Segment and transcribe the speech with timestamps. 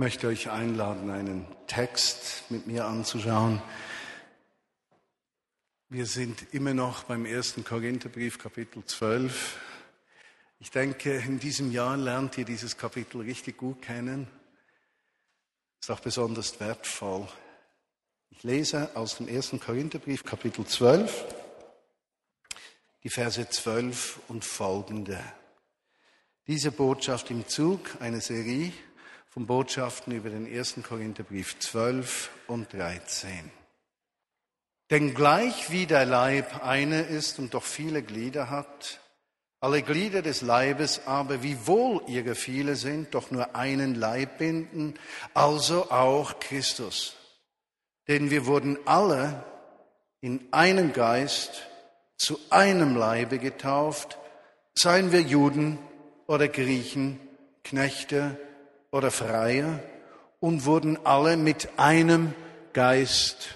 [0.00, 3.60] Möchte euch einladen, einen Text mit mir anzuschauen.
[5.88, 9.58] Wir sind immer noch beim ersten Korintherbrief, Kapitel 12.
[10.60, 14.28] Ich denke, in diesem Jahr lernt ihr dieses Kapitel richtig gut kennen.
[15.80, 17.26] Ist auch besonders wertvoll.
[18.30, 21.24] Ich lese aus dem ersten Korintherbrief, Kapitel 12,
[23.02, 25.18] die Verse 12 und folgende.
[26.46, 28.72] Diese Botschaft im Zug, eine Serie,
[29.30, 33.50] von Botschaften über den ersten Korintherbrief 12 und 13.
[34.90, 39.00] Denn gleich wie der Leib eine ist und doch viele Glieder hat,
[39.60, 44.94] alle Glieder des Leibes aber, wiewohl ihre viele sind, doch nur einen Leib binden,
[45.34, 47.16] also auch Christus.
[48.06, 49.44] Denn wir wurden alle
[50.20, 51.66] in einem Geist
[52.16, 54.16] zu einem Leibe getauft,
[54.74, 55.78] seien wir Juden
[56.26, 57.20] oder Griechen,
[57.64, 58.38] Knechte
[58.90, 59.82] oder Freie
[60.40, 62.34] und wurden alle mit einem
[62.72, 63.54] Geist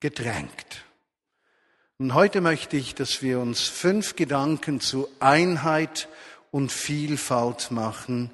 [0.00, 0.84] gedrängt.
[1.98, 6.08] Und heute möchte ich, dass wir uns fünf Gedanken zu Einheit
[6.50, 8.30] und Vielfalt machen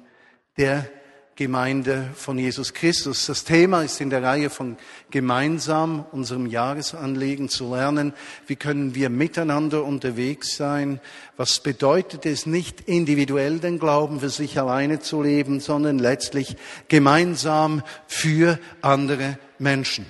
[0.57, 0.89] der
[1.35, 3.25] Gemeinde von Jesus Christus.
[3.25, 4.77] Das Thema ist in der Reihe von
[5.09, 8.13] gemeinsam unserem Jahresanliegen zu lernen,
[8.45, 10.99] wie können wir miteinander unterwegs sein,
[11.35, 16.55] was bedeutet es nicht individuell den Glauben für sich alleine zu leben, sondern letztlich
[16.87, 20.05] gemeinsam für andere Menschen.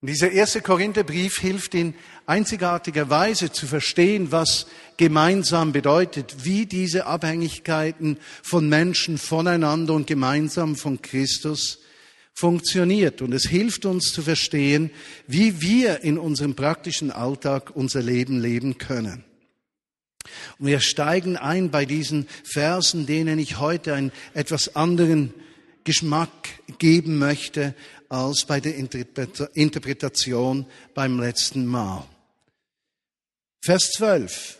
[0.00, 1.92] Und dieser erste Korintherbrief hilft in
[2.24, 10.76] einzigartiger Weise zu verstehen, was gemeinsam bedeutet, wie diese Abhängigkeiten von Menschen voneinander und gemeinsam
[10.76, 11.80] von Christus
[12.32, 13.22] funktioniert.
[13.22, 14.92] Und es hilft uns zu verstehen,
[15.26, 19.24] wie wir in unserem praktischen Alltag unser Leben leben können.
[20.60, 25.34] Und wir steigen ein bei diesen Versen, denen ich heute einen etwas anderen
[25.82, 26.30] Geschmack
[26.78, 27.74] geben möchte
[28.08, 32.06] als bei der Interpretation beim letzten Mal.
[33.62, 34.58] Vers 12.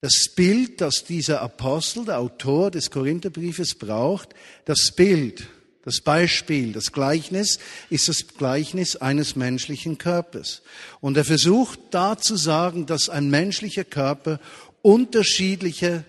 [0.00, 4.34] Das Bild, das dieser Apostel, der Autor des Korintherbriefes braucht,
[4.66, 5.48] das Bild,
[5.84, 7.58] das Beispiel, das Gleichnis
[7.88, 10.62] ist das Gleichnis eines menschlichen Körpers.
[11.00, 14.40] Und er versucht da zu sagen, dass ein menschlicher Körper
[14.82, 16.04] unterschiedliche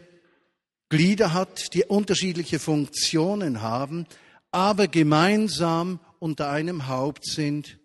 [0.90, 4.08] Glieder hat, die unterschiedliche Funktionen haben,
[4.56, 7.78] aber gemeinsam unter einem Haupt sind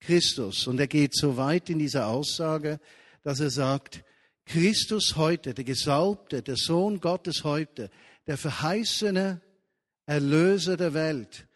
[0.00, 0.66] Christus.
[0.66, 2.80] Und er geht so weit in dieser Aussage,
[3.22, 4.02] dass er sagt,
[4.44, 7.90] Christus heute, der Gesalbte, der Sohn Gottes heute,
[8.26, 9.40] der verheißene
[10.04, 11.46] Erlöser der Welt,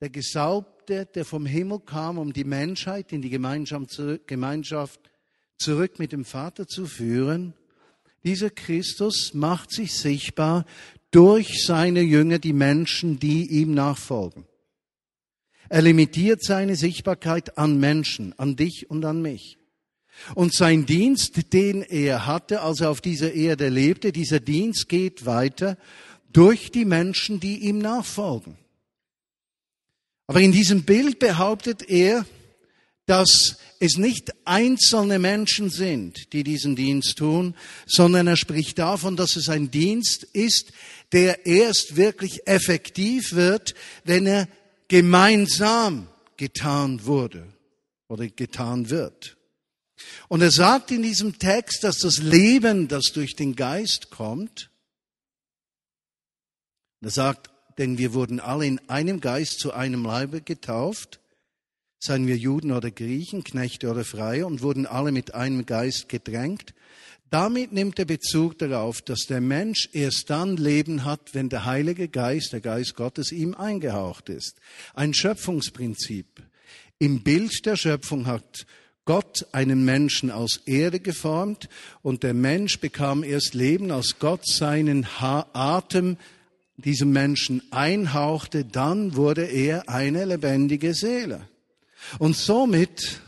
[0.00, 5.10] der Gesalbte, der vom Himmel kam, um die Menschheit in die Gemeinschaft
[5.58, 7.52] zurück mit dem Vater zu führen,
[8.24, 10.64] dieser Christus macht sich sichtbar
[11.10, 14.44] durch seine Jünger, die Menschen, die ihm nachfolgen.
[15.68, 19.58] Er limitiert seine Sichtbarkeit an Menschen, an dich und an mich.
[20.34, 25.26] Und sein Dienst, den er hatte, als er auf dieser Erde lebte, dieser Dienst geht
[25.26, 25.76] weiter
[26.32, 28.56] durch die Menschen, die ihm nachfolgen.
[30.26, 32.24] Aber in diesem Bild behauptet er,
[33.06, 37.54] dass es nicht einzelne Menschen sind, die diesen Dienst tun,
[37.86, 40.72] sondern er spricht davon, dass es ein Dienst ist,
[41.12, 44.48] der erst wirklich effektiv wird, wenn er
[44.88, 47.46] gemeinsam getan wurde
[48.08, 49.36] oder getan wird.
[50.28, 54.70] Und er sagt in diesem Text, dass das Leben, das durch den Geist kommt,
[57.00, 61.20] er sagt, denn wir wurden alle in einem Geist zu einem Leibe getauft,
[62.04, 66.74] seien wir Juden oder Griechen, Knechte oder Freie, und wurden alle mit einem Geist gedrängt.
[67.30, 72.08] Damit nimmt er Bezug darauf, dass der Mensch erst dann Leben hat, wenn der Heilige
[72.08, 74.60] Geist, der Geist Gottes, ihm eingehaucht ist.
[74.92, 76.26] Ein Schöpfungsprinzip.
[76.98, 78.66] Im Bild der Schöpfung hat
[79.06, 81.70] Gott einen Menschen aus Erde geformt
[82.02, 86.18] und der Mensch bekam erst Leben, als Gott seinen Atem
[86.76, 91.48] diesem Menschen einhauchte, dann wurde er eine lebendige Seele.
[92.18, 93.20] Und somit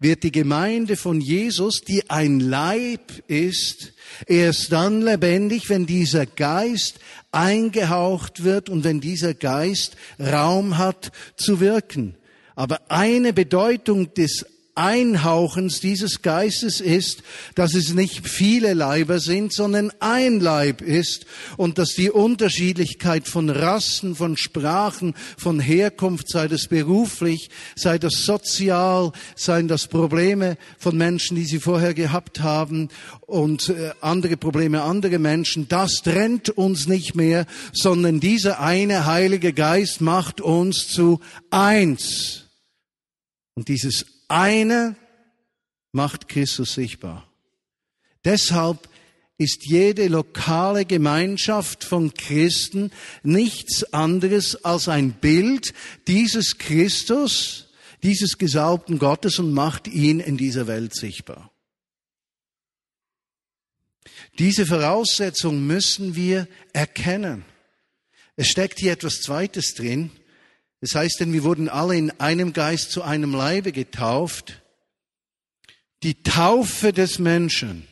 [0.00, 3.92] wird die Gemeinde von Jesus, die ein Leib ist,
[4.26, 6.98] erst dann lebendig, wenn dieser Geist
[7.32, 12.16] eingehaucht wird und wenn dieser Geist Raum hat zu wirken.
[12.56, 14.46] Aber eine Bedeutung des
[14.80, 17.22] Einhauchens dieses Geistes ist,
[17.54, 21.26] dass es nicht viele Leiber sind, sondern ein Leib ist
[21.58, 28.24] und dass die Unterschiedlichkeit von Rassen, von Sprachen, von Herkunft, sei das beruflich, sei das
[28.24, 32.88] sozial, seien das Probleme von Menschen, die sie vorher gehabt haben
[33.20, 37.44] und äh, andere Probleme andere Menschen, das trennt uns nicht mehr,
[37.74, 42.46] sondern dieser eine Heilige Geist macht uns zu eins.
[43.54, 44.96] Und dieses eine
[45.92, 47.26] macht Christus sichtbar.
[48.24, 48.88] Deshalb
[49.38, 52.92] ist jede lokale Gemeinschaft von Christen
[53.22, 55.72] nichts anderes als ein Bild
[56.06, 57.68] dieses Christus,
[58.02, 61.50] dieses Gesalbten Gottes und macht ihn in dieser Welt sichtbar.
[64.38, 67.44] Diese Voraussetzung müssen wir erkennen.
[68.36, 70.10] Es steckt hier etwas Zweites drin.
[70.80, 74.62] Das heißt, denn wir wurden alle in einem Geist zu einem Leibe getauft.
[76.02, 77.86] Die Taufe des Menschen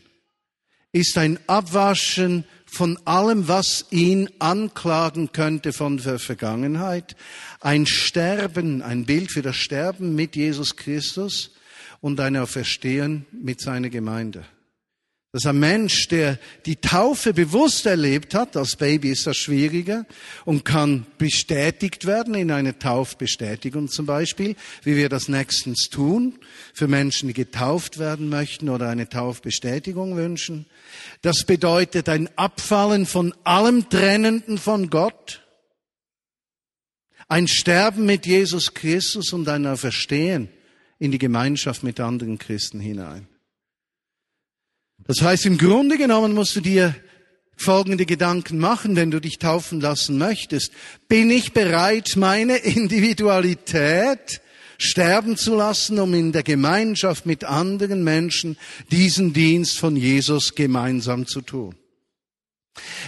[0.92, 7.16] ist ein Abwaschen von allem, was ihn anklagen könnte von der Vergangenheit.
[7.60, 11.52] Ein Sterben, ein Bild für das Sterben mit Jesus Christus
[12.00, 14.44] und ein Auferstehen mit seiner Gemeinde.
[15.30, 18.56] Das ist ein Mensch, der die Taufe bewusst erlebt hat.
[18.56, 20.06] Als Baby ist das schwieriger
[20.46, 26.38] und kann bestätigt werden in einer Taufbestätigung zum Beispiel, wie wir das nächstens tun
[26.72, 30.64] für Menschen, die getauft werden möchten oder eine Taufbestätigung wünschen.
[31.20, 35.44] Das bedeutet ein Abfallen von allem Trennenden von Gott,
[37.28, 40.48] ein Sterben mit Jesus Christus und ein Verstehen
[40.98, 43.28] in die Gemeinschaft mit anderen Christen hinein.
[45.08, 46.94] Das heißt, im Grunde genommen musst du dir
[47.56, 50.70] folgende Gedanken machen, wenn du dich taufen lassen möchtest.
[51.08, 54.42] Bin ich bereit, meine Individualität
[54.76, 58.58] sterben zu lassen, um in der Gemeinschaft mit anderen Menschen
[58.92, 61.74] diesen Dienst von Jesus gemeinsam zu tun?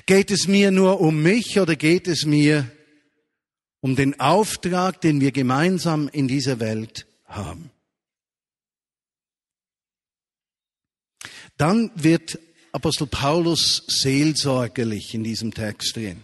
[0.07, 2.67] Geht es mir nur um mich oder geht es mir
[3.81, 7.71] um den Auftrag, den wir gemeinsam in dieser Welt haben?
[11.61, 12.39] Dann wird
[12.73, 16.23] Apostel Paulus seelsorgerlich in diesem Text drin.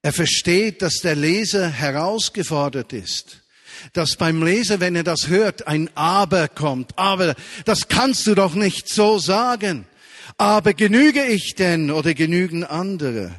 [0.00, 3.42] Er versteht, dass der Leser herausgefordert ist,
[3.92, 6.96] dass beim Leser, wenn er das hört, ein Aber kommt.
[6.96, 7.34] Aber
[7.66, 9.86] das kannst du doch nicht so sagen.
[10.38, 13.34] Aber genüge ich denn oder genügen andere?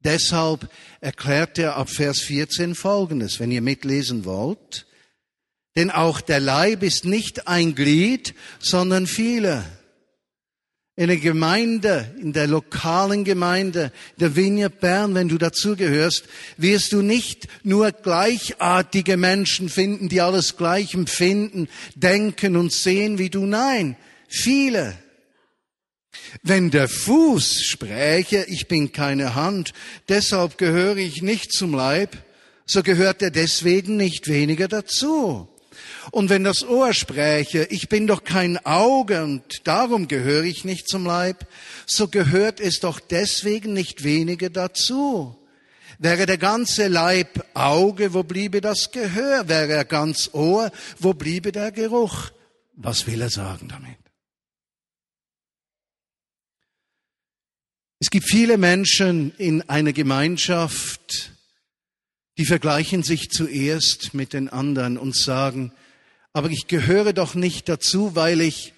[0.00, 0.68] Deshalb
[1.00, 4.86] erklärt er ab Vers 14 Folgendes, wenn ihr mitlesen wollt.
[5.76, 9.64] Denn auch der Leib ist nicht ein Glied, sondern viele.
[10.96, 16.24] In der Gemeinde, in der lokalen Gemeinde, der Vineyard Bern, wenn du dazugehörst,
[16.56, 23.28] wirst du nicht nur gleichartige Menschen finden, die alles gleich empfinden, denken und sehen wie
[23.28, 23.44] du.
[23.44, 23.96] Nein,
[24.28, 24.96] viele.
[26.44, 29.72] Wenn der Fuß spräche, ich bin keine Hand,
[30.08, 32.16] deshalb gehöre ich nicht zum Leib,
[32.66, 35.48] so gehört er deswegen nicht weniger dazu.
[36.10, 40.88] Und wenn das Ohr spräche, ich bin doch kein Auge und darum gehöre ich nicht
[40.88, 41.46] zum Leib,
[41.86, 45.36] so gehört es doch deswegen nicht weniger dazu.
[45.98, 49.48] Wäre der ganze Leib Auge, wo bliebe das Gehör?
[49.48, 52.30] Wäre er ganz Ohr, wo bliebe der Geruch?
[52.74, 53.96] Was will er sagen damit?
[58.00, 61.33] Es gibt viele Menschen in einer Gemeinschaft,
[62.38, 65.72] die vergleichen sich zuerst mit den anderen und sagen,
[66.32, 68.72] aber ich gehöre doch nicht dazu, weil ich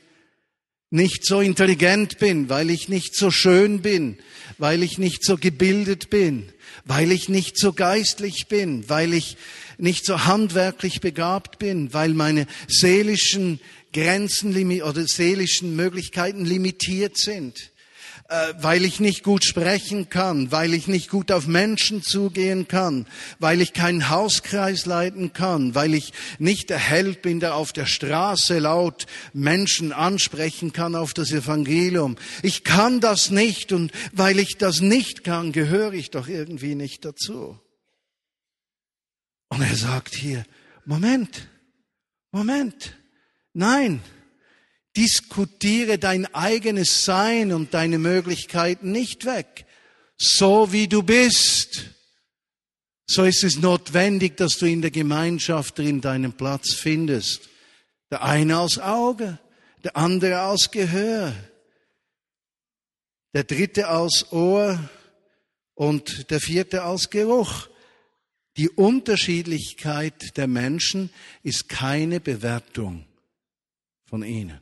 [0.91, 4.19] nicht so intelligent bin, weil ich nicht so schön bin,
[4.59, 6.53] weil ich nicht so gebildet bin,
[6.85, 9.37] weil ich nicht so geistlich bin, weil ich
[9.79, 13.61] nicht so handwerklich begabt bin, weil meine seelischen
[13.93, 17.73] Grenzen oder seelischen Möglichkeiten limitiert sind.
[18.29, 23.07] Äh, weil ich nicht gut sprechen kann, weil ich nicht gut auf Menschen zugehen kann,
[23.39, 27.87] weil ich keinen Hauskreis leiten kann, weil ich nicht der Held bin, der auf der
[27.87, 32.17] Straße laut Menschen ansprechen kann auf das Evangelium.
[32.43, 37.05] Ich kann das nicht und weil ich das nicht kann, gehöre ich doch irgendwie nicht
[37.05, 37.61] dazu.
[39.51, 40.45] Und er sagt hier,
[40.85, 41.49] Moment,
[42.33, 42.97] Moment,
[43.53, 44.03] nein,
[44.97, 49.67] Diskutiere dein eigenes Sein und deine Möglichkeiten nicht weg.
[50.17, 51.91] So wie du bist,
[53.07, 57.49] so ist es notwendig, dass du in der Gemeinschaft drin deinen Platz findest.
[58.11, 59.39] Der eine als Auge,
[59.85, 61.33] der andere als Gehör,
[63.35, 64.79] der dritte als Ohr
[65.75, 67.69] und der vierte als Geruch.
[68.57, 71.11] Die Unterschiedlichkeit der Menschen
[71.43, 73.05] ist keine Bewertung
[74.07, 74.61] von ihnen,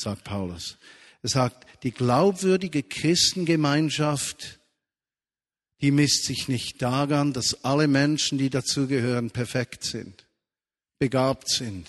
[0.00, 0.78] sagt Paulus.
[1.22, 4.60] Er sagt, die glaubwürdige Christengemeinschaft,
[5.80, 10.26] die misst sich nicht daran, dass alle Menschen, die dazugehören, perfekt sind,
[10.98, 11.88] begabt sind,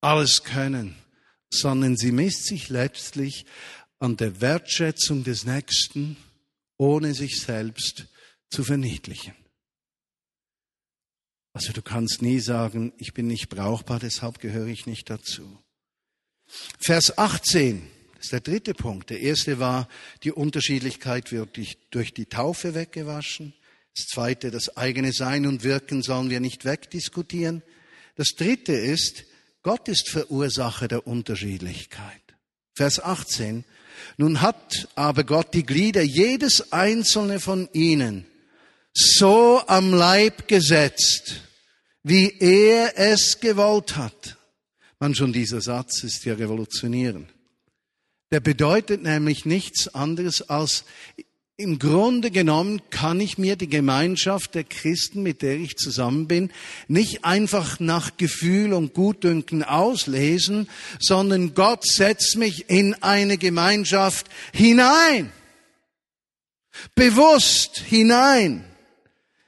[0.00, 0.96] alles können,
[1.50, 3.46] sondern sie misst sich letztlich
[3.98, 6.16] an der Wertschätzung des Nächsten,
[6.76, 8.06] ohne sich selbst
[8.50, 9.34] zu verniedlichen.
[11.52, 15.58] Also du kannst nie sagen, ich bin nicht brauchbar, deshalb gehöre ich nicht dazu.
[16.78, 19.10] Vers 18, das ist der dritte Punkt.
[19.10, 19.88] Der erste war,
[20.22, 21.58] die Unterschiedlichkeit wird
[21.90, 23.54] durch die Taufe weggewaschen.
[23.94, 27.62] Das zweite, das eigene Sein und Wirken sollen wir nicht wegdiskutieren.
[28.16, 29.24] Das dritte ist,
[29.62, 32.22] Gott ist Verursacher der Unterschiedlichkeit.
[32.74, 33.64] Vers 18.
[34.16, 38.26] Nun hat aber Gott die Glieder, jedes einzelne von ihnen,
[38.92, 41.42] so am Leib gesetzt,
[42.02, 44.36] wie er es gewollt hat.
[44.98, 47.28] Man schon dieser Satz ist ja revolutionierend.
[48.30, 50.84] Der bedeutet nämlich nichts anderes als,
[51.58, 56.50] im Grunde genommen kann ich mir die Gemeinschaft der Christen, mit der ich zusammen bin,
[56.88, 65.30] nicht einfach nach Gefühl und Gutdünken auslesen, sondern Gott setzt mich in eine Gemeinschaft hinein.
[66.94, 68.64] Bewusst hinein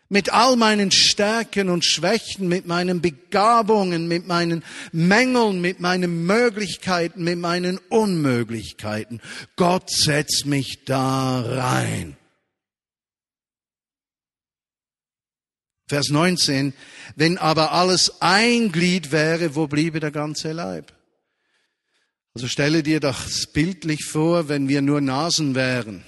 [0.09, 7.25] mit all meinen Stärken und Schwächen, mit meinen Begabungen, mit meinen Mängeln, mit meinen Möglichkeiten,
[7.25, 9.21] mit meinen Unmöglichkeiten.
[9.57, 12.17] Gott setzt mich da rein.
[15.88, 16.75] Vers 19.
[17.17, 20.93] Wenn aber alles ein Glied wäre, wo bliebe der ganze Leib?
[22.35, 26.05] Also stelle dir das bildlich vor, wenn wir nur Nasen wären.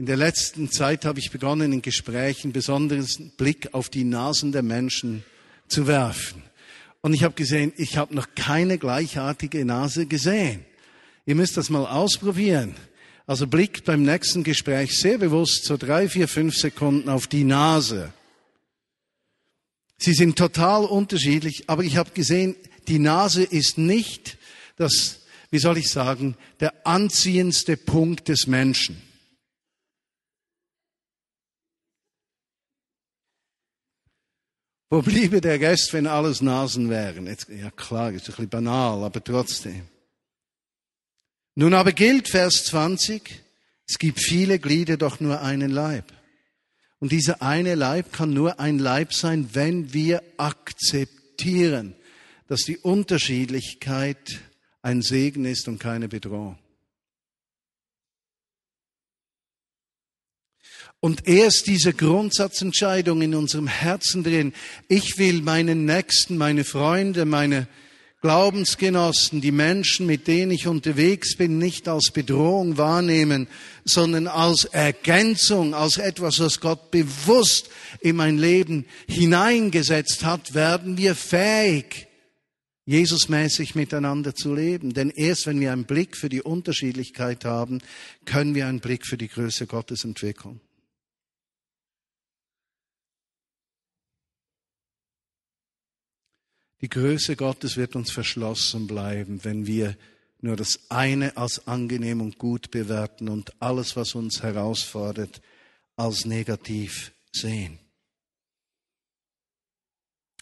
[0.00, 4.62] In der letzten Zeit habe ich begonnen, in Gesprächen besonders Blick auf die Nasen der
[4.62, 5.24] Menschen
[5.68, 6.42] zu werfen.
[7.02, 10.64] Und ich habe gesehen, ich habe noch keine gleichartige Nase gesehen.
[11.26, 12.76] Ihr müsst das mal ausprobieren.
[13.26, 18.10] Also blickt beim nächsten Gespräch sehr bewusst so drei, vier, fünf Sekunden auf die Nase.
[19.98, 22.56] Sie sind total unterschiedlich, aber ich habe gesehen,
[22.88, 24.38] die Nase ist nicht
[24.76, 29.09] das, wie soll ich sagen, der anziehendste Punkt des Menschen.
[34.92, 37.28] Wo bliebe der Rest, wenn alles Nasen wären?
[37.28, 39.82] Jetzt, ja klar, ist ein bisschen banal, aber trotzdem.
[41.54, 43.22] Nun aber gilt Vers 20,
[43.86, 46.12] es gibt viele Glieder, doch nur einen Leib.
[46.98, 51.94] Und dieser eine Leib kann nur ein Leib sein, wenn wir akzeptieren,
[52.48, 54.40] dass die Unterschiedlichkeit
[54.82, 56.58] ein Segen ist und keine Bedrohung.
[61.00, 64.52] Und erst diese Grundsatzentscheidung in unserem Herzen drin,
[64.86, 67.68] ich will meinen Nächsten, meine Freunde, meine
[68.20, 73.48] Glaubensgenossen, die Menschen, mit denen ich unterwegs bin, nicht als Bedrohung wahrnehmen,
[73.86, 81.14] sondern als Ergänzung, als etwas, was Gott bewusst in mein Leben hineingesetzt hat, werden wir
[81.14, 82.08] fähig,
[82.86, 84.94] Jesusmäßig miteinander zu leben.
[84.94, 87.78] Denn erst wenn wir einen Blick für die Unterschiedlichkeit haben,
[88.24, 90.60] können wir einen Blick für die Größe Gottes entwickeln.
[96.80, 99.96] Die Größe Gottes wird uns verschlossen bleiben, wenn wir
[100.40, 105.42] nur das eine als angenehm und gut bewerten und alles, was uns herausfordert,
[105.96, 107.78] als negativ sehen.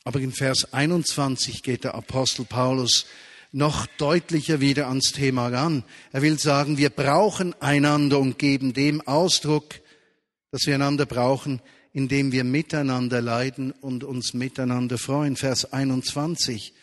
[0.05, 3.07] Aber in Vers 21 geht der Apostel Paulus
[3.51, 5.83] noch deutlicher wieder ans Thema ran.
[6.13, 9.81] Er will sagen, wir brauchen einander und geben dem Ausdruck,
[10.51, 11.61] dass wir einander brauchen,
[11.93, 15.37] indem wir miteinander leiden und uns miteinander freuen.
[15.37, 16.75] Vers 21.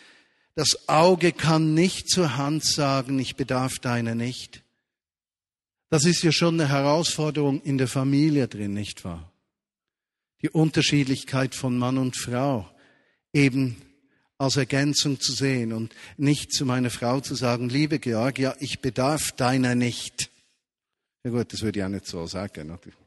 [0.56, 4.64] Das Auge kann nicht zur Hand sagen, ich bedarf deiner nicht.
[5.90, 9.32] Das ist ja schon eine Herausforderung in der Familie drin, nicht wahr?
[10.42, 12.70] Die Unterschiedlichkeit von Mann und Frau
[13.34, 13.78] eben
[14.38, 19.32] als Ergänzung zu sehen und nicht zu meiner Frau zu sagen, liebe Georgia, ich bedarf
[19.32, 20.30] deiner nicht.
[21.24, 22.68] Ja gut, das würde ich auch nicht so sagen.
[22.68, 23.05] Natürlich.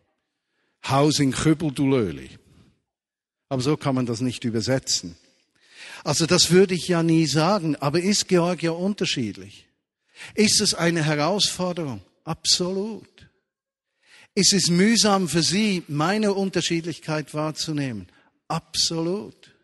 [0.87, 2.30] Haus in Kübel, du Löli.
[3.49, 5.16] Aber so kann man das nicht übersetzen.
[6.04, 7.76] Also das würde ich ja nie sagen.
[7.76, 9.66] Aber ist Georgia unterschiedlich?
[10.35, 12.02] Ist es eine Herausforderung?
[12.25, 13.28] Absolut.
[14.35, 18.08] Ist es mühsam für Sie, meine Unterschiedlichkeit wahrzunehmen?
[18.47, 19.54] Absolut.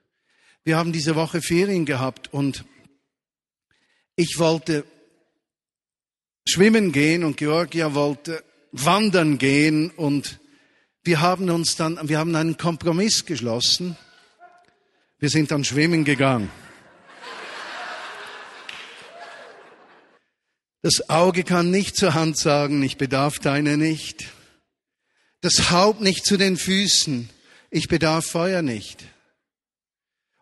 [0.64, 2.64] Wir haben diese Woche Ferien gehabt und
[4.16, 4.84] ich wollte
[6.46, 8.42] schwimmen gehen und Georgia wollte
[8.72, 10.40] wandern gehen und
[11.04, 13.96] wir haben uns dann, wir haben einen Kompromiss geschlossen.
[15.18, 16.50] Wir sind dann schwimmen gegangen.
[20.80, 24.26] Das Auge kann nicht zur Hand sagen, ich bedarf deiner nicht.
[25.40, 27.28] Das Haupt nicht zu den Füßen,
[27.70, 29.04] ich bedarf Feuer nicht.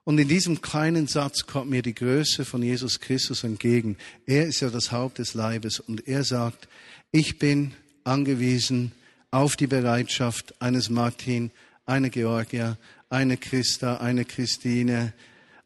[0.04, 3.96] Und in diesem kleinen Satz kommt mir die Größe von Jesus Christus entgegen.
[4.26, 6.68] Er ist ja das Haupt des Leibes und er sagt,
[7.12, 8.92] ich bin angewiesen
[9.32, 11.50] auf die Bereitschaft eines Martin,
[11.84, 12.78] einer Georgia,
[13.10, 15.12] einer Christa, einer Christine,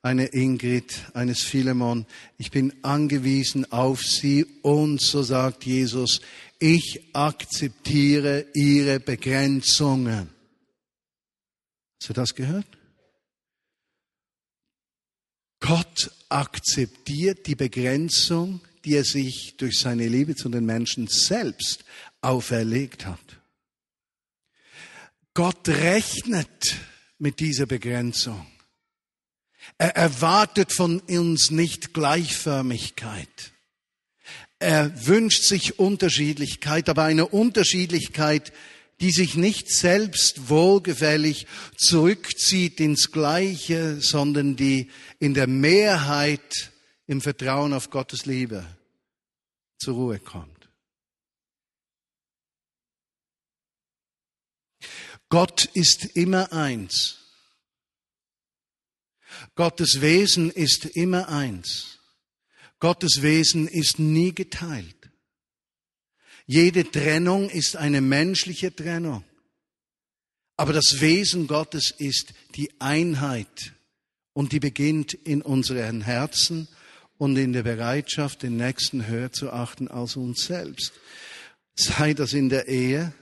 [0.03, 2.07] eine Ingrid, eines Philemon.
[2.39, 6.21] Ich bin angewiesen auf sie und so sagt Jesus,
[6.61, 10.31] ich akzeptiere ihre Begrenzungen.
[12.01, 12.67] Hast du das gehört?
[15.59, 21.85] Gott akzeptiert die Begrenzung, die er sich durch seine Liebe zu den Menschen selbst
[22.21, 23.41] auferlegt hat.
[25.37, 26.77] Gott rechnet
[27.19, 28.47] mit dieser Begrenzung.
[29.77, 33.53] Er erwartet von uns nicht Gleichförmigkeit.
[34.59, 38.51] Er wünscht sich Unterschiedlichkeit, aber eine Unterschiedlichkeit,
[39.01, 46.73] die sich nicht selbst wohlgefällig zurückzieht ins Gleiche, sondern die in der Mehrheit
[47.07, 48.65] im Vertrauen auf Gottes Liebe
[49.77, 50.56] zur Ruhe kommt.
[55.29, 57.19] Gott ist immer eins.
[59.55, 61.99] Gottes Wesen ist immer eins.
[62.79, 65.11] Gottes Wesen ist nie geteilt.
[66.47, 69.25] Jede Trennung ist eine menschliche Trennung.
[70.57, 73.75] Aber das Wesen Gottes ist die Einheit
[74.33, 76.69] und die beginnt in unseren Herzen
[77.19, 80.93] und in der Bereitschaft, den Nächsten höher zu achten als uns selbst.
[81.75, 83.13] Sei das in der Ehe,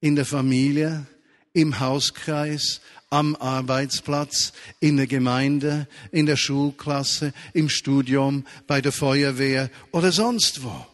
[0.00, 1.06] in der Familie,
[1.52, 2.80] im Hauskreis,
[3.10, 10.62] am Arbeitsplatz, in der Gemeinde, in der Schulklasse, im Studium, bei der Feuerwehr oder sonst
[10.62, 10.86] wo.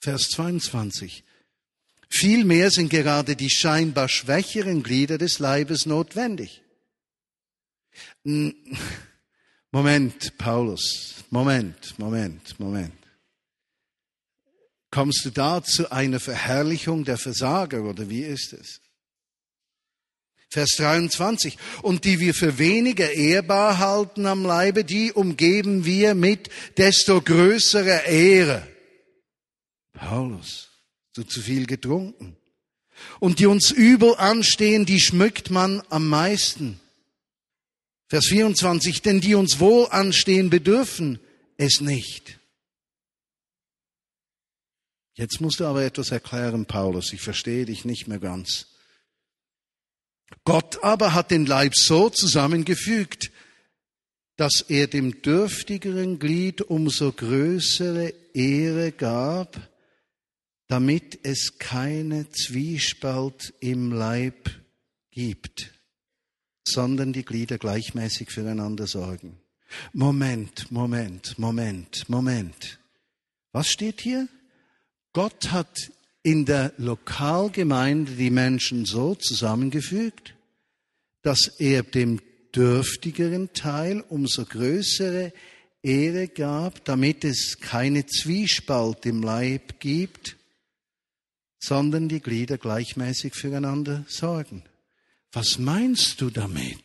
[0.00, 1.24] Vers 22.
[2.08, 6.62] Vielmehr sind gerade die scheinbar schwächeren Glieder des Leibes notwendig.
[9.70, 11.24] Moment, Paulus.
[11.30, 12.97] Moment, Moment, Moment.
[14.90, 18.80] Kommst du da zu einer Verherrlichung der Versager oder wie ist es?
[20.50, 21.58] Vers 23.
[21.82, 28.06] Und die wir für weniger ehrbar halten am Leibe, die umgeben wir mit desto größerer
[28.06, 28.66] Ehre.
[29.92, 30.70] Paulus,
[31.14, 32.36] du zu viel getrunken.
[33.20, 36.80] Und die uns übel anstehen, die schmückt man am meisten.
[38.08, 39.02] Vers 24.
[39.02, 41.20] Denn die uns wohl anstehen, bedürfen
[41.58, 42.37] es nicht.
[45.18, 47.12] Jetzt musst du aber etwas erklären, Paulus.
[47.12, 48.68] Ich verstehe dich nicht mehr ganz.
[50.44, 53.32] Gott aber hat den Leib so zusammengefügt,
[54.36, 59.68] dass er dem dürftigeren Glied umso größere Ehre gab,
[60.68, 64.48] damit es keine Zwiespalt im Leib
[65.10, 65.74] gibt,
[66.64, 69.40] sondern die Glieder gleichmäßig füreinander sorgen.
[69.92, 72.78] Moment, Moment, Moment, Moment.
[73.50, 74.28] Was steht hier?
[75.18, 75.90] Gott hat
[76.22, 80.36] in der Lokalgemeinde die Menschen so zusammengefügt,
[81.22, 82.20] dass er dem
[82.54, 85.32] dürftigeren Teil umso größere
[85.82, 90.36] Ehre gab, damit es keine Zwiespalt im Leib gibt,
[91.58, 94.62] sondern die Glieder gleichmäßig füreinander sorgen.
[95.32, 96.78] Was meinst du damit?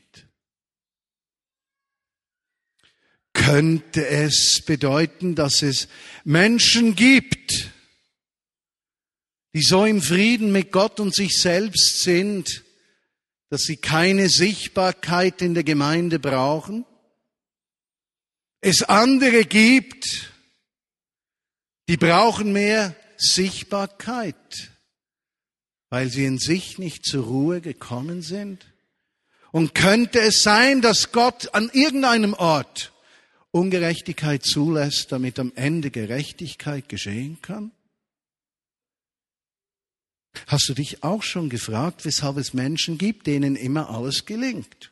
[3.34, 5.88] Könnte es bedeuten, dass es
[6.24, 7.73] Menschen gibt,
[9.54, 12.64] die so im Frieden mit Gott und sich selbst sind,
[13.50, 16.86] dass sie keine Sichtbarkeit in der Gemeinde brauchen.
[18.62, 20.32] Es andere gibt,
[21.88, 24.72] die brauchen mehr Sichtbarkeit,
[25.90, 28.66] weil sie in sich nicht zur Ruhe gekommen sind.
[29.52, 32.92] Und könnte es sein, dass Gott an irgendeinem Ort
[33.52, 37.72] Ungerechtigkeit zulässt, damit am Ende Gerechtigkeit geschehen kann?
[40.48, 44.92] Hast du dich auch schon gefragt, weshalb es Menschen gibt, denen immer alles gelingt?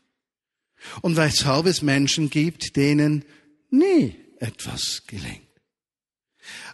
[1.02, 3.26] Und weshalb es Menschen gibt, denen
[3.70, 5.42] nie etwas gelingt?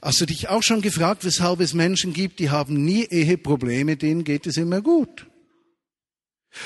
[0.01, 4.23] Hast du dich auch schon gefragt, weshalb es Menschen gibt, die haben nie Eheprobleme, denen
[4.23, 5.27] geht es immer gut?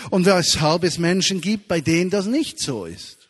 [0.10, 3.21] Und weshalb es Menschen gibt, bei denen das nicht so ist?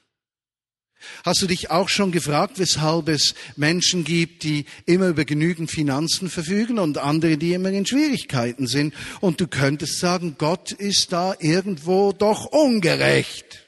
[1.23, 6.29] Hast du dich auch schon gefragt, weshalb es Menschen gibt, die immer über genügend Finanzen
[6.29, 8.93] verfügen und andere, die immer in Schwierigkeiten sind?
[9.19, 13.67] Und du könntest sagen, Gott ist da irgendwo doch ungerecht.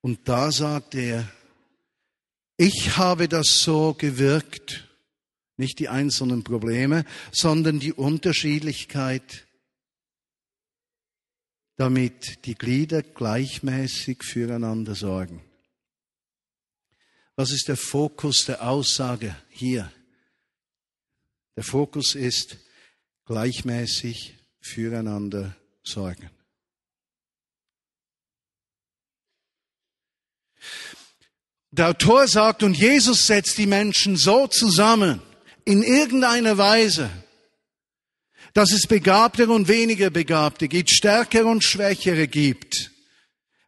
[0.00, 1.26] Und da sagt er,
[2.56, 4.86] ich habe das so gewirkt,
[5.56, 9.43] nicht die einzelnen Probleme, sondern die Unterschiedlichkeit,
[11.76, 15.42] damit die Glieder gleichmäßig füreinander sorgen.
[17.36, 19.92] Was ist der Fokus der Aussage hier?
[21.56, 22.58] Der Fokus ist
[23.26, 26.30] gleichmäßig füreinander sorgen.
[31.70, 35.20] Der Autor sagt, und Jesus setzt die Menschen so zusammen,
[35.64, 37.10] in irgendeiner Weise,
[38.54, 42.92] dass es Begabtere und weniger Begabte gibt, Stärkere und Schwächere gibt,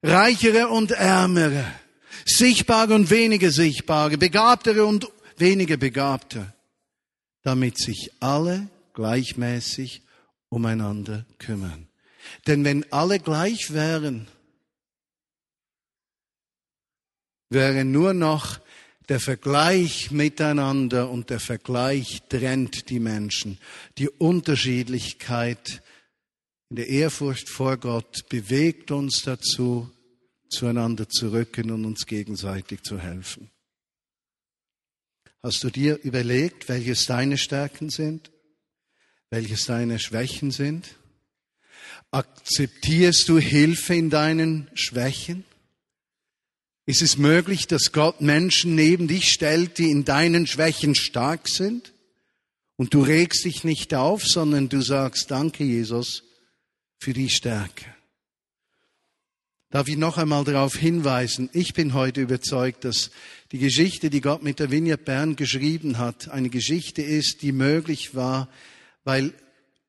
[0.03, 1.65] Reichere und Ärmere,
[2.25, 6.55] Sichtbare und weniger Sichtbare, Begabtere und weniger Begabte,
[7.43, 10.03] damit sich alle gleichmäßig
[10.49, 11.89] umeinander kümmern.
[12.47, 14.29] Denn wenn alle gleich wären,
[17.51, 18.61] wäre nur noch
[19.09, 23.59] der Vergleich miteinander und der Vergleich trennt die Menschen.
[23.99, 25.83] Die Unterschiedlichkeit
[26.69, 29.91] in der Ehrfurcht vor Gott bewegt uns dazu,
[30.49, 33.51] zueinander zu rücken und uns gegenseitig zu helfen.
[35.43, 38.33] Hast du dir überlegt, welches deine Stärken sind,
[39.31, 40.97] welches deine Schwächen sind?
[42.11, 45.45] Akzeptierst du Hilfe in deinen Schwächen?
[46.87, 51.93] Ist es möglich, dass Gott Menschen neben dich stellt, die in deinen Schwächen stark sind?
[52.77, 56.23] Und du regst dich nicht auf, sondern du sagst, danke Jesus
[56.99, 57.87] für die Stärke.
[59.71, 63.11] Darf ich noch einmal darauf hinweisen, ich bin heute überzeugt, dass
[63.51, 68.15] die Geschichte, die Gott mit der Vineyard Bern geschrieben hat, eine Geschichte ist, die möglich
[68.15, 68.49] war,
[69.03, 69.35] weil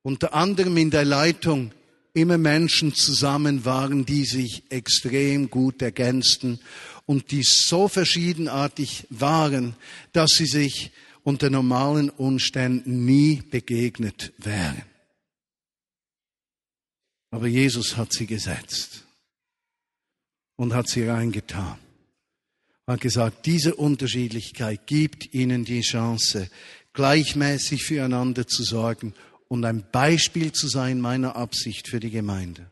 [0.02, 1.72] unter anderem in der Leitung
[2.18, 6.60] immer Menschen zusammen waren, die sich extrem gut ergänzten
[7.06, 9.76] und die so verschiedenartig waren,
[10.14, 10.92] dass sie sich
[11.24, 14.82] unter normalen Umständen nie begegnet wären.
[17.30, 19.06] Aber Jesus hat sie gesetzt
[20.56, 21.78] und hat sie reingetan.
[22.88, 26.50] Hat gesagt, diese Unterschiedlichkeit gibt ihnen die Chance,
[26.94, 29.14] gleichmäßig füreinander zu sorgen
[29.48, 32.70] und ein Beispiel zu sein meiner Absicht für die Gemeinde.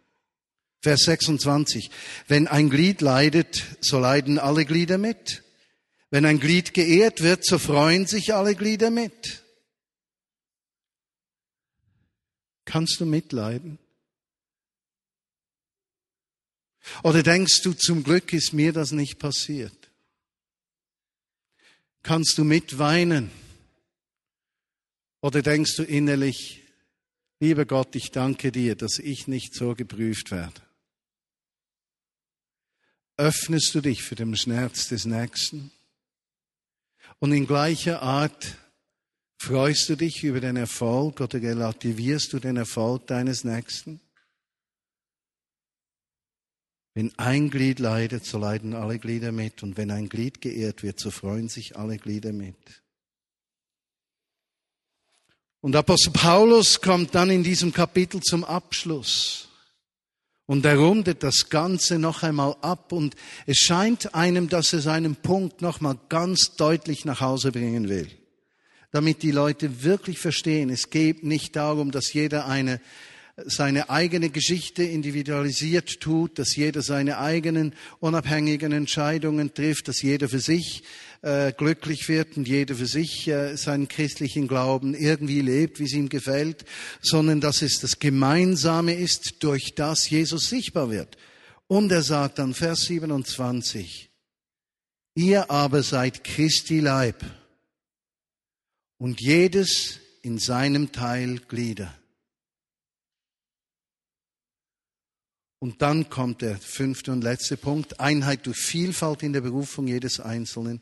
[0.81, 1.89] Vers 26.
[2.27, 5.43] Wenn ein Glied leidet, so leiden alle Glieder mit.
[6.11, 9.43] Wenn ein Glied geehrt wird, so freuen sich alle Glieder mit.
[12.65, 13.79] Kannst du mitleiden?
[17.03, 19.91] Oder denkst du, zum Glück ist mir das nicht passiert?
[22.03, 23.31] Kannst du mitweinen?
[25.21, 26.64] Oder denkst du innerlich,
[27.39, 30.61] Lieber Gott, ich danke dir, dass ich nicht so geprüft werde.
[33.17, 35.71] Öffnest du dich für den Schmerz des Nächsten?
[37.19, 38.57] Und in gleicher Art
[39.37, 44.01] freust du dich über den Erfolg oder relativierst du den Erfolg deines Nächsten?
[46.93, 49.63] Wenn ein Glied leidet, so leiden alle Glieder mit.
[49.63, 52.55] Und wenn ein Glied geehrt wird, so freuen sich alle Glieder mit.
[55.65, 59.47] Und Apostel Paulus kommt dann in diesem Kapitel zum Abschluss.
[60.45, 63.15] Und er rundet das Ganze noch einmal ab und
[63.47, 68.07] es scheint einem, dass er seinen Punkt noch mal ganz deutlich nach Hause bringen will.
[68.91, 72.79] Damit die Leute wirklich verstehen, es geht nicht darum, dass jeder eine
[73.43, 80.39] seine eigene Geschichte individualisiert tut, dass jeder seine eigenen unabhängigen Entscheidungen trifft, dass jeder für
[80.39, 80.83] sich
[81.21, 85.93] äh, glücklich wird und jeder für sich äh, seinen christlichen Glauben irgendwie lebt, wie es
[85.93, 86.63] ihm gefällt,
[87.01, 91.17] sondern dass es das Gemeinsame ist, durch das Jesus sichtbar wird.
[91.67, 94.09] Und er sagt dann Vers 27,
[95.15, 97.25] ihr aber seid Christi Leib
[98.97, 101.93] und jedes in seinem Teil Glieder.
[105.59, 110.19] Und dann kommt der fünfte und letzte Punkt, Einheit durch Vielfalt in der Berufung jedes
[110.19, 110.81] Einzelnen.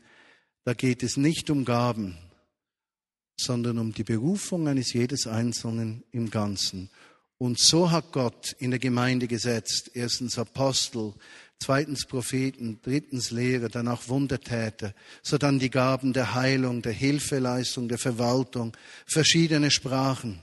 [0.64, 2.16] Da geht es nicht um Gaben,
[3.38, 6.90] sondern um die Berufung eines jedes Einzelnen im Ganzen.
[7.38, 11.14] Und so hat Gott in der Gemeinde gesetzt, erstens Apostel,
[11.58, 17.98] zweitens Propheten, drittens Lehrer, danach Wundertäter, so dann die Gaben der Heilung, der Hilfeleistung, der
[17.98, 20.42] Verwaltung, verschiedene Sprachen.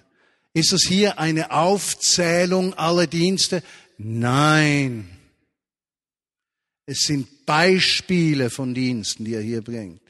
[0.53, 3.63] Ist es hier eine Aufzählung aller Dienste?
[4.03, 5.09] Nein.
[6.85, 10.01] Es sind Beispiele von Diensten, die er hier bringt.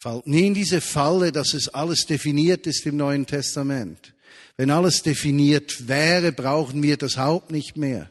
[0.00, 4.14] Fallt nie in diese Falle, dass es alles definiert ist im Neuen Testament.
[4.56, 8.10] Wenn alles definiert wäre, brauchen wir das Haupt nicht mehr.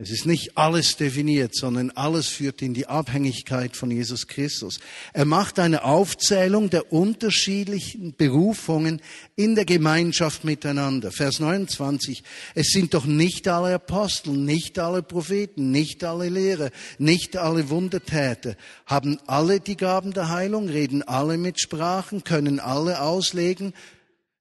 [0.00, 4.78] Es ist nicht alles definiert, sondern alles führt in die Abhängigkeit von Jesus Christus.
[5.12, 9.02] Er macht eine Aufzählung der unterschiedlichen Berufungen
[9.34, 11.10] in der Gemeinschaft miteinander.
[11.10, 12.22] Vers 29.
[12.54, 18.54] Es sind doch nicht alle Apostel, nicht alle Propheten, nicht alle Lehrer, nicht alle Wundertäter.
[18.86, 23.74] Haben alle die Gaben der Heilung, reden alle mit Sprachen, können alle auslegen,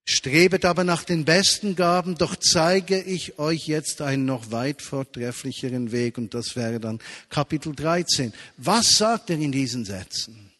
[0.09, 5.91] Strebet aber nach den besten Gaben, doch zeige ich euch jetzt einen noch weit vortrefflicheren
[5.91, 6.17] Weg.
[6.17, 8.31] Und das wäre dann Kapitel 13.
[8.55, 10.53] Was sagt er in diesen Sätzen?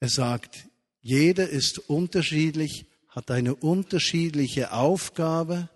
[0.00, 0.66] Er sagt,
[1.00, 5.70] jeder ist unterschiedlich, hat eine unterschiedliche Aufgabe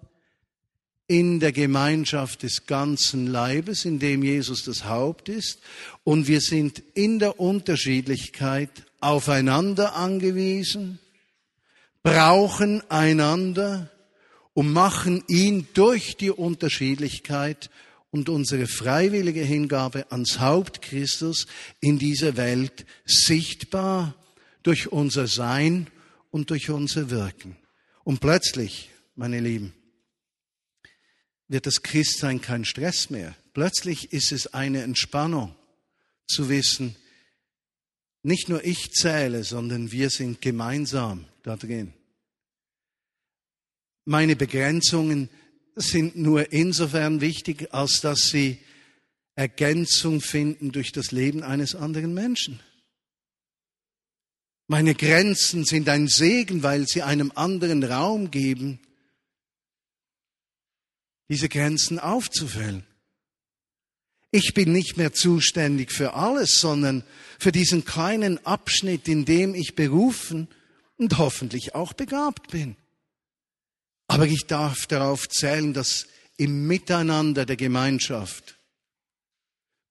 [1.06, 5.60] in der Gemeinschaft des ganzen Leibes, in dem Jesus das Haupt ist.
[6.04, 8.68] Und wir sind in der Unterschiedlichkeit
[9.00, 10.98] aufeinander angewiesen
[12.02, 13.90] brauchen einander
[14.54, 17.70] und machen ihn durch die Unterschiedlichkeit
[18.10, 21.46] und unsere freiwillige Hingabe ans Haupt Christus
[21.80, 24.14] in dieser Welt sichtbar
[24.62, 25.88] durch unser Sein
[26.30, 27.56] und durch unser Wirken.
[28.04, 29.72] Und plötzlich, meine Lieben,
[31.48, 33.34] wird das Christsein kein Stress mehr.
[33.54, 35.54] Plötzlich ist es eine Entspannung
[36.26, 36.96] zu wissen,
[38.22, 41.92] nicht nur ich zähle, sondern wir sind gemeinsam da drin.
[44.04, 45.28] Meine Begrenzungen
[45.76, 48.58] sind nur insofern wichtig, als dass sie
[49.34, 52.60] Ergänzung finden durch das Leben eines anderen Menschen.
[54.66, 58.80] Meine Grenzen sind ein Segen, weil sie einem anderen Raum geben,
[61.28, 62.84] diese Grenzen aufzufüllen.
[64.30, 67.04] Ich bin nicht mehr zuständig für alles, sondern
[67.38, 70.48] für diesen kleinen Abschnitt, in dem ich berufen
[70.96, 72.76] und hoffentlich auch begabt bin.
[74.06, 78.58] Aber ich darf darauf zählen, dass im Miteinander der Gemeinschaft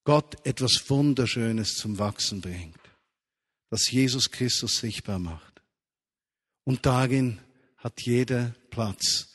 [0.04, 2.80] Gott etwas Wunderschönes zum Wachsen bringt,
[3.70, 5.62] das Jesus Christus sichtbar macht.
[6.64, 7.40] Und darin
[7.78, 9.30] hat jeder Platz,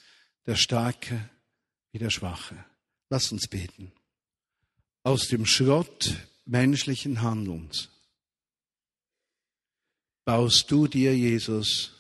[0.47, 1.31] der Starke
[1.93, 2.65] wie der Schwache.
[3.09, 3.93] Lass uns beten
[5.07, 7.91] aus dem Schrott menschlichen Handelns
[10.27, 11.95] baust du dir, Jesus,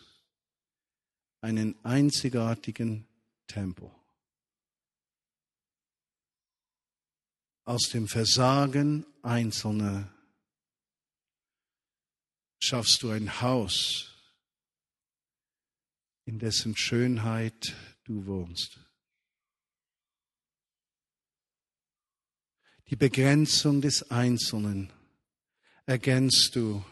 [1.40, 3.06] einen einzigartigen
[3.46, 3.88] Tempel.
[7.64, 10.12] Aus dem Versagen Einzelner
[12.58, 14.12] schaffst du ein Haus,
[16.24, 18.80] in dessen Schönheit du wohnst.
[22.88, 24.92] Die Begrenzung des Einzelnen
[25.86, 26.84] ergänzt du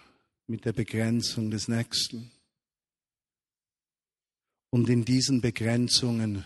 [0.47, 2.31] mit der Begrenzung des Nächsten.
[4.71, 6.45] Und in diesen Begrenzungen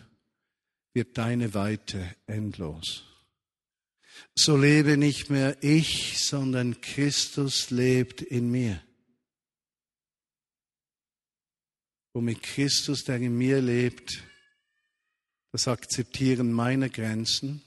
[0.92, 3.04] wird deine Weite endlos.
[4.34, 8.82] So lebe nicht mehr ich, sondern Christus lebt in mir.
[12.12, 14.24] Womit Christus, der in mir lebt,
[15.52, 17.62] das Akzeptieren meiner Grenzen,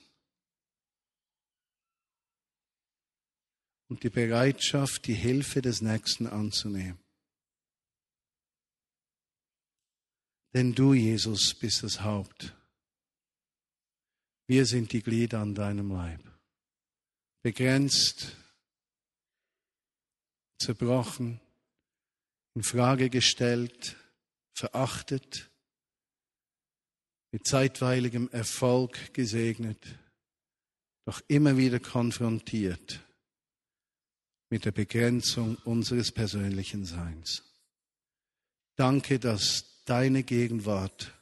[3.91, 6.97] und die Bereitschaft, die Hilfe des Nächsten anzunehmen.
[10.53, 12.55] Denn du, Jesus, bist das Haupt.
[14.47, 16.21] Wir sind die Glieder an deinem Leib.
[17.43, 18.37] Begrenzt,
[20.57, 21.41] zerbrochen,
[22.55, 23.97] in Frage gestellt,
[24.53, 25.51] verachtet,
[27.33, 29.85] mit zeitweiligem Erfolg gesegnet,
[31.05, 33.01] doch immer wieder konfrontiert
[34.51, 37.43] mit der Begrenzung unseres persönlichen Seins.
[38.75, 41.13] Danke, dass deine Gegenwart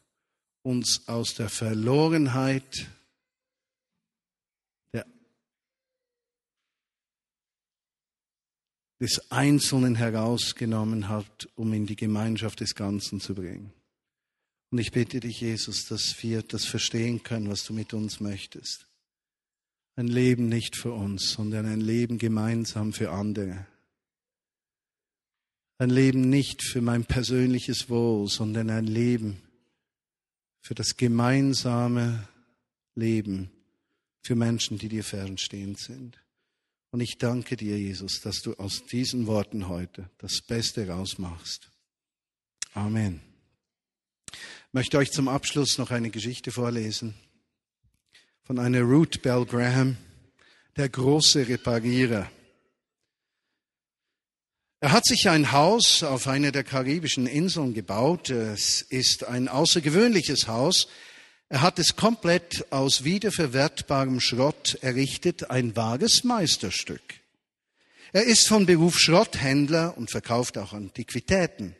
[0.63, 2.87] uns aus der Verlorenheit
[4.93, 5.05] der,
[8.99, 13.71] des Einzelnen herausgenommen hat, um in die Gemeinschaft des Ganzen zu bringen.
[14.71, 18.88] Und ich bitte dich, Jesus, dass wir das verstehen können, was du mit uns möchtest.
[19.95, 23.65] Ein Leben nicht für uns, sondern ein Leben gemeinsam für andere.
[25.77, 29.41] Ein Leben nicht für mein persönliches Wohl, sondern ein Leben
[30.61, 32.27] für das gemeinsame
[32.95, 33.49] Leben
[34.21, 36.19] für Menschen, die dir fernstehend sind.
[36.91, 41.69] Und ich danke dir, Jesus, dass du aus diesen Worten heute das Beste rausmachst.
[42.73, 43.21] Amen.
[44.31, 47.15] Ich möchte euch zum Abschluss noch eine Geschichte vorlesen
[48.49, 49.95] von einer Ruth Bell Graham,
[50.75, 52.31] der große Reparierer.
[54.79, 58.31] Er hat sich ein Haus auf einer der karibischen Inseln gebaut.
[58.31, 60.87] Es ist ein außergewöhnliches Haus.
[61.49, 67.03] Er hat es komplett aus wiederverwertbarem Schrott errichtet, ein wahres Meisterstück.
[68.13, 71.75] Er ist von Beruf Schrotthändler und verkauft auch Antiquitäten.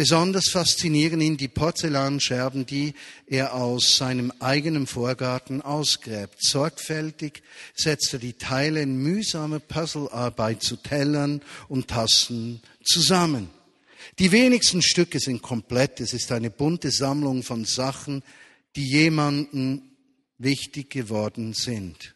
[0.00, 2.94] Besonders faszinieren ihn die Porzellanscherben, die
[3.26, 6.42] er aus seinem eigenen Vorgarten ausgräbt.
[6.42, 7.42] Sorgfältig
[7.74, 13.50] setzt er die Teile in mühsamer Puzzlearbeit zu Tellern und Tassen zusammen.
[14.18, 16.00] Die wenigsten Stücke sind komplett.
[16.00, 18.22] Es ist eine bunte Sammlung von Sachen,
[18.76, 19.82] die jemanden
[20.38, 22.14] wichtig geworden sind.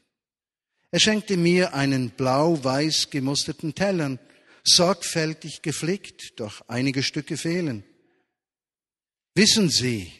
[0.91, 4.19] Er schenkte mir einen blau-weiß gemusterten Tellern,
[4.65, 7.85] sorgfältig geflickt, doch einige Stücke fehlen.
[9.35, 10.13] Wissen Sie,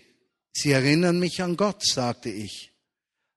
[0.53, 2.73] Sie erinnern mich an Gott, sagte ich.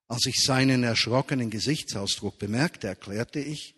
[0.07, 3.75] Als ich seinen erschrockenen Gesichtsausdruck bemerkte, erklärte ich,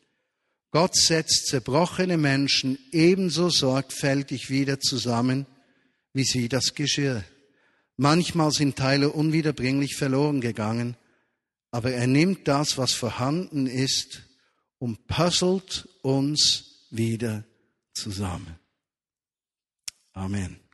[0.71, 5.47] Gott setzt zerbrochene Menschen ebenso sorgfältig wieder zusammen,
[6.13, 7.23] wie sie das Geschirr.
[7.97, 10.95] Manchmal sind Teile unwiederbringlich verloren gegangen,
[11.71, 14.21] aber er nimmt das, was vorhanden ist,
[14.77, 17.43] und puzzelt uns wieder
[17.93, 18.59] zusammen.
[20.13, 20.68] Amen.